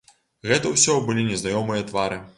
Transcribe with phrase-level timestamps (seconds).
[0.51, 2.23] Гэта ўсё былі незнаёмыя твары.